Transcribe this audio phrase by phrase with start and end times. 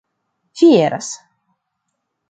[0.59, 1.13] fieras